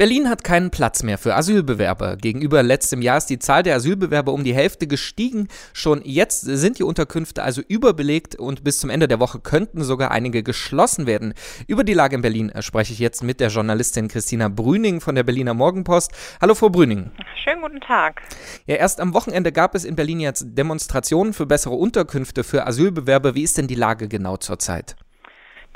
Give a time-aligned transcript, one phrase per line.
[0.00, 2.16] Berlin hat keinen Platz mehr für Asylbewerber.
[2.16, 5.48] Gegenüber letztem Jahr ist die Zahl der Asylbewerber um die Hälfte gestiegen.
[5.74, 10.10] Schon jetzt sind die Unterkünfte also überbelegt und bis zum Ende der Woche könnten sogar
[10.10, 11.34] einige geschlossen werden.
[11.66, 15.22] Über die Lage in Berlin spreche ich jetzt mit der Journalistin Christina Brüning von der
[15.22, 16.12] Berliner Morgenpost.
[16.40, 17.10] Hallo Frau Brüning.
[17.44, 18.22] Schönen guten Tag.
[18.64, 23.34] Ja, erst am Wochenende gab es in Berlin jetzt Demonstrationen für bessere Unterkünfte für Asylbewerber.
[23.34, 24.96] Wie ist denn die Lage genau zurzeit?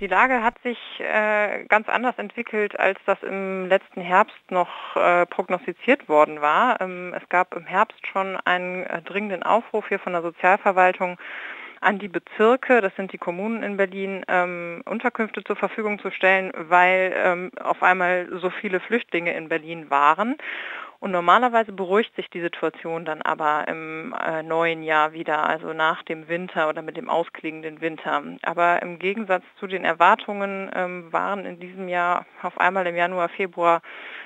[0.00, 5.24] Die Lage hat sich äh, ganz anders entwickelt, als das im letzten Herbst noch äh,
[5.26, 6.80] prognostiziert worden war.
[6.80, 11.16] Ähm, es gab im Herbst schon einen äh, dringenden Aufruf hier von der Sozialverwaltung
[11.80, 16.50] an die Bezirke, das sind die Kommunen in Berlin, ähm, Unterkünfte zur Verfügung zu stellen,
[16.56, 20.36] weil ähm, auf einmal so viele Flüchtlinge in Berlin waren.
[21.04, 26.02] Und normalerweise beruhigt sich die Situation dann aber im äh, neuen Jahr wieder, also nach
[26.04, 28.22] dem Winter oder mit dem ausklingenden Winter.
[28.42, 33.28] Aber im Gegensatz zu den Erwartungen ähm, waren in diesem Jahr auf einmal im Januar,
[33.28, 33.82] Februar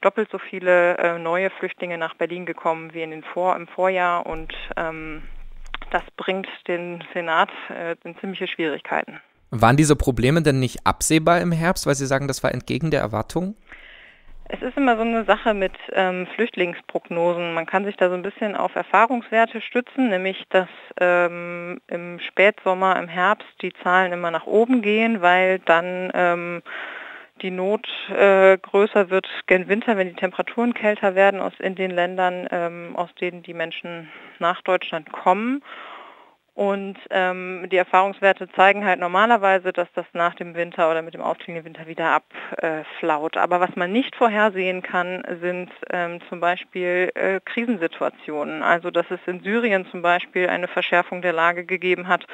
[0.00, 4.24] doppelt so viele äh, neue Flüchtlinge nach Berlin gekommen wie in den Vor im Vorjahr
[4.24, 5.24] und ähm,
[5.90, 9.20] das bringt den Senat äh, in ziemliche Schwierigkeiten.
[9.50, 13.00] Waren diese Probleme denn nicht absehbar im Herbst, weil Sie sagen, das war entgegen der
[13.00, 13.56] Erwartungen?
[14.52, 17.54] Es ist immer so eine Sache mit ähm, Flüchtlingsprognosen.
[17.54, 22.98] Man kann sich da so ein bisschen auf Erfahrungswerte stützen, nämlich dass ähm, im Spätsommer,
[22.98, 26.62] im Herbst die Zahlen immer nach oben gehen, weil dann ähm,
[27.42, 31.92] die Not äh, größer wird gen Winter, wenn die Temperaturen kälter werden aus, in den
[31.92, 35.62] Ländern, ähm, aus denen die Menschen nach Deutschland kommen.
[36.54, 41.22] Und ähm, die Erfahrungswerte zeigen halt normalerweise, dass das nach dem Winter oder mit dem
[41.22, 43.36] ausklingenden Winter wieder abflaut.
[43.36, 48.62] Aber was man nicht vorhersehen kann, sind ähm, zum Beispiel äh, Krisensituationen.
[48.62, 52.26] Also dass es in Syrien zum Beispiel eine Verschärfung der Lage gegeben hat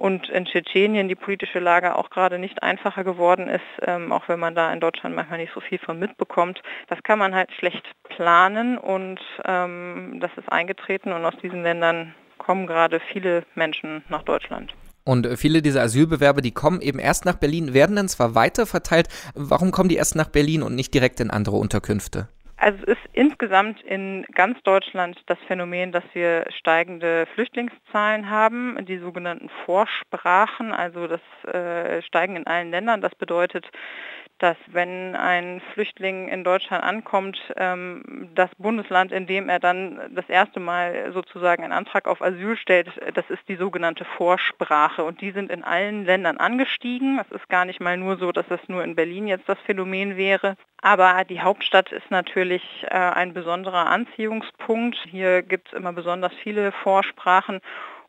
[0.00, 4.40] und in Tschetschenien die politische Lage auch gerade nicht einfacher geworden ist, ähm, auch wenn
[4.40, 6.62] man da in Deutschland manchmal nicht so viel von mitbekommt.
[6.88, 12.14] Das kann man halt schlecht planen und ähm, das ist eingetreten und aus diesen Ländern
[12.40, 14.74] kommen gerade viele Menschen nach Deutschland.
[15.04, 19.08] Und viele dieser Asylbewerber, die kommen eben erst nach Berlin, werden dann zwar weiter verteilt.
[19.34, 22.28] Warum kommen die erst nach Berlin und nicht direkt in andere Unterkünfte?
[22.56, 28.98] Also es ist insgesamt in ganz Deutschland das Phänomen, dass wir steigende Flüchtlingszahlen haben, die
[28.98, 33.00] sogenannten Vorsprachen, also das äh, steigen in allen Ländern.
[33.00, 33.66] Das bedeutet,
[34.40, 40.28] dass wenn ein Flüchtling in Deutschland ankommt, ähm, das Bundesland, in dem er dann das
[40.28, 45.04] erste Mal sozusagen einen Antrag auf Asyl stellt, das ist die sogenannte Vorsprache.
[45.04, 47.20] Und die sind in allen Ländern angestiegen.
[47.20, 50.16] Es ist gar nicht mal nur so, dass es nur in Berlin jetzt das Phänomen
[50.16, 50.56] wäre.
[50.80, 54.96] Aber die Hauptstadt ist natürlich äh, ein besonderer Anziehungspunkt.
[55.10, 57.60] Hier gibt es immer besonders viele Vorsprachen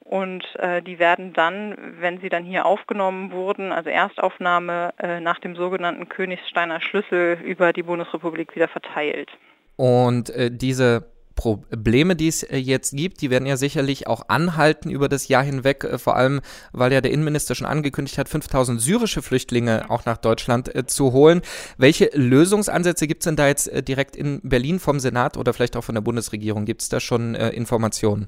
[0.03, 5.39] und äh, die werden dann, wenn sie dann hier aufgenommen wurden, also Erstaufnahme äh, nach
[5.39, 9.29] dem sogenannten Königsteiner Schlüssel über die Bundesrepublik wieder verteilt.
[9.77, 14.89] Und äh, diese Probleme, die es äh, jetzt gibt, die werden ja sicherlich auch anhalten
[14.89, 16.41] über das Jahr hinweg, äh, vor allem
[16.71, 21.13] weil ja der Innenminister schon angekündigt hat, 5000 syrische Flüchtlinge auch nach Deutschland äh, zu
[21.13, 21.41] holen.
[21.77, 25.83] Welche Lösungsansätze gibt es denn da jetzt direkt in Berlin vom Senat oder vielleicht auch
[25.83, 26.65] von der Bundesregierung?
[26.65, 28.27] Gibt es da schon äh, Informationen?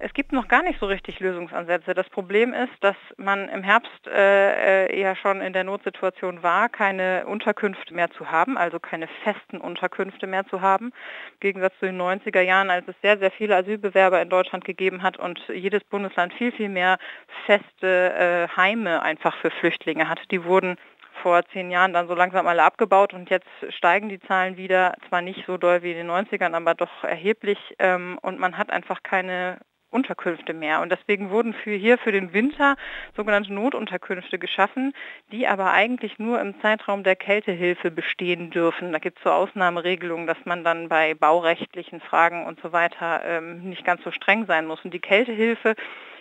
[0.00, 1.92] Es gibt noch gar nicht so richtig Lösungsansätze.
[1.92, 6.68] Das Problem ist, dass man im Herbst äh, äh, ja schon in der Notsituation war,
[6.68, 10.92] keine Unterkünfte mehr zu haben, also keine festen Unterkünfte mehr zu haben.
[11.32, 15.02] Im Gegensatz zu den 90er Jahren, als es sehr, sehr viele Asylbewerber in Deutschland gegeben
[15.02, 16.98] hat und jedes Bundesland viel, viel mehr
[17.46, 20.20] feste äh, Heime einfach für Flüchtlinge hat.
[20.30, 20.76] Die wurden
[21.22, 25.22] vor zehn Jahren dann so langsam alle abgebaut und jetzt steigen die Zahlen wieder, zwar
[25.22, 29.02] nicht so doll wie in den 90ern, aber doch erheblich ähm, und man hat einfach
[29.02, 29.58] keine
[29.90, 30.80] Unterkünfte mehr.
[30.80, 32.76] Und deswegen wurden für hier für den Winter
[33.16, 34.92] sogenannte Notunterkünfte geschaffen,
[35.32, 38.92] die aber eigentlich nur im Zeitraum der Kältehilfe bestehen dürfen.
[38.92, 43.68] Da gibt es so Ausnahmeregelungen, dass man dann bei baurechtlichen Fragen und so weiter ähm,
[43.68, 44.84] nicht ganz so streng sein muss.
[44.84, 45.74] Und die Kältehilfe,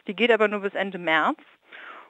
[0.07, 1.39] die geht aber nur bis Ende März.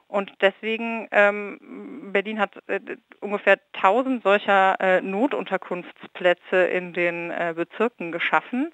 [0.06, 2.80] Und deswegen, ähm, Berlin hat äh,
[3.20, 8.72] ungefähr 1000 solcher äh, Notunterkunftsplätze in den äh, Bezirken geschaffen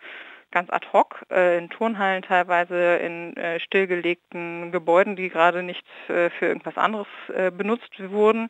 [0.54, 6.30] ganz ad hoc, äh, in Turnhallen teilweise, in äh, stillgelegten Gebäuden, die gerade nicht äh,
[6.30, 8.48] für irgendwas anderes äh, benutzt wurden.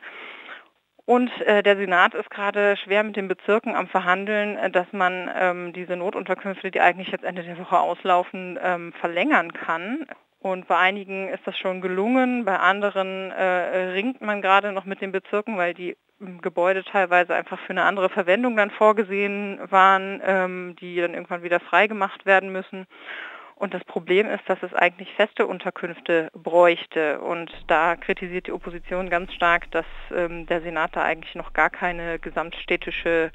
[1.05, 5.29] Und äh, der Senat ist gerade schwer mit den Bezirken am Verhandeln, äh, dass man
[5.35, 10.05] ähm, diese Notunterkünfte, die eigentlich jetzt Ende der Woche auslaufen, ähm, verlängern kann.
[10.39, 15.11] Und bei einigen ist das schon gelungen, bei anderen ringt man gerade noch mit den
[15.11, 20.95] Bezirken, weil die Gebäude teilweise einfach für eine andere Verwendung dann vorgesehen waren, ähm, die
[20.95, 22.87] dann irgendwann wieder freigemacht werden müssen.
[23.55, 27.21] Und das Problem ist, dass es eigentlich feste Unterkünfte bräuchte.
[27.21, 31.69] Und da kritisiert die Opposition ganz stark, dass ähm, der Senat da eigentlich noch gar
[31.69, 33.31] keine gesamtstädtische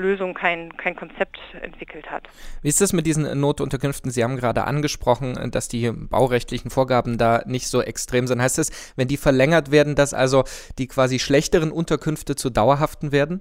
[0.00, 2.28] Lösung, kein, kein Konzept entwickelt hat.
[2.62, 4.10] Wie ist das mit diesen Notunterkünften?
[4.10, 8.40] Sie haben gerade angesprochen, dass die baurechtlichen Vorgaben da nicht so extrem sind.
[8.40, 10.44] Heißt das, wenn die verlängert werden, dass also
[10.78, 13.40] die quasi schlechteren Unterkünfte zu dauerhaften werden?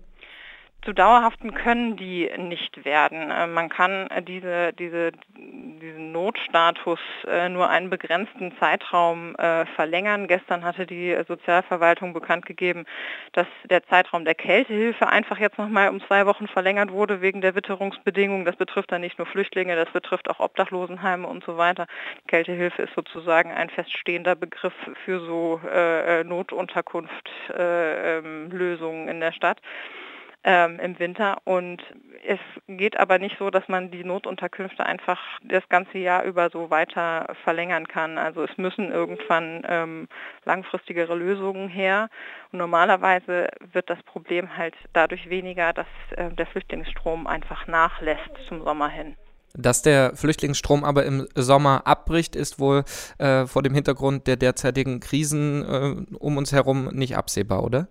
[0.84, 3.32] zu dauerhaften können die nicht werden.
[3.32, 5.12] Äh, man kann äh, diese, diese,
[5.90, 9.36] diesen Notstatus äh, nur einen begrenzten Zeitraum
[9.76, 10.28] verlängern.
[10.28, 12.86] Gestern hatte die Sozialverwaltung bekannt gegeben,
[13.34, 17.56] dass der Zeitraum der Kältehilfe einfach jetzt nochmal um zwei Wochen verlängert wurde wegen der
[17.56, 18.46] Witterungsbedingungen.
[18.46, 21.88] Das betrifft dann nicht nur Flüchtlinge, das betrifft auch Obdachlosenheime und so weiter.
[22.28, 24.74] Kältehilfe ist sozusagen ein feststehender Begriff
[25.06, 25.60] für so
[26.26, 29.60] Notunterkunftlösungen in der Stadt
[30.44, 31.38] ähm, im Winter.
[31.44, 31.82] Und
[32.26, 36.70] es geht aber nicht so, dass man die Notunterkünfte einfach das ganze Jahr über so
[36.70, 38.18] weiter verlängern kann.
[38.18, 40.08] Also es müssen irgendwann ähm,
[40.46, 42.10] langfristigere Lösungen her.
[42.52, 48.64] Und normalerweise wird das Problem halt dadurch weniger, dass äh, der Flüchtlingsstrom einfach nachlässt zum
[48.64, 49.16] Sommer hin.
[49.56, 52.84] Dass der Flüchtlingsstrom aber im Sommer abbricht, ist wohl
[53.18, 57.88] äh, vor dem Hintergrund der derzeitigen Krisen äh, um uns herum nicht absehbar, oder?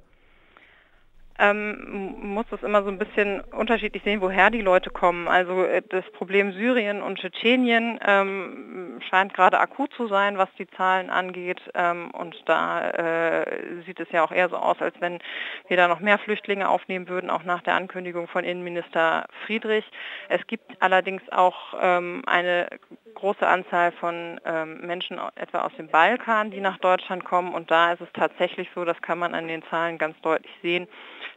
[1.39, 5.29] Ähm, muss es immer so ein bisschen unterschiedlich sehen, woher die Leute kommen.
[5.29, 10.67] Also äh, das Problem Syrien und Tschetschenien ähm, scheint gerade akut zu sein, was die
[10.69, 11.61] Zahlen angeht.
[11.75, 15.19] Ähm, und da äh, sieht es ja auch eher so aus, als wenn
[15.69, 19.85] wir da noch mehr Flüchtlinge aufnehmen würden, auch nach der Ankündigung von Innenminister Friedrich.
[20.29, 22.69] Es gibt allerdings auch ähm, eine
[23.15, 27.55] große Anzahl von ähm, Menschen etwa aus dem Balkan, die nach Deutschland kommen.
[27.55, 30.89] Und da ist es tatsächlich so, das kann man an den Zahlen ganz deutlich sehen,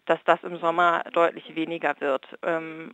[0.06, 2.92] dass das im Sommer deutlich weniger wird, ähm,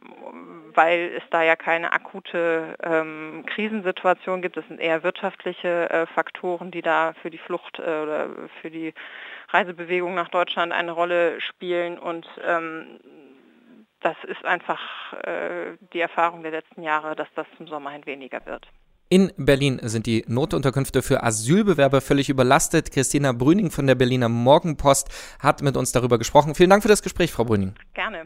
[0.78, 4.58] weil es da ja keine akute ähm, Krisensituation gibt.
[4.58, 8.30] Es sind eher wirtschaftliche äh, Faktoren, die da für die Flucht äh, oder
[8.62, 8.94] für die
[9.50, 13.00] Reisebewegung nach Deutschland eine Rolle spielen und ähm,
[14.02, 14.80] das ist einfach
[15.24, 18.68] äh, die Erfahrung der letzten Jahre, dass das zum Sommer hin weniger wird.
[19.10, 22.92] In Berlin sind die Notunterkünfte für Asylbewerber völlig überlastet.
[22.92, 25.10] Christina Brüning von der Berliner Morgenpost
[25.40, 26.56] hat mit uns darüber gesprochen.
[26.56, 27.74] Vielen Dank für das Gespräch, Frau Brüning.
[27.94, 28.26] Gerne.